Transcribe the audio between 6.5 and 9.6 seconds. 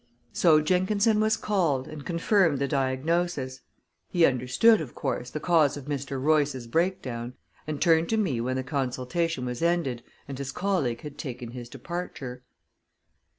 breakdown, and turned to me when the consultation